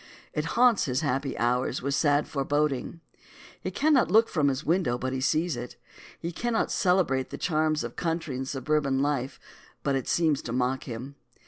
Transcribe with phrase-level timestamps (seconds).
[0.33, 3.01] It haunts his happy hours with sad foreboding.
[3.61, 5.75] He cannot look from his window but he sees it.
[6.19, 9.39] He cannot celebrate the charms of country and suburban life
[9.83, 11.17] but it seems to mock him.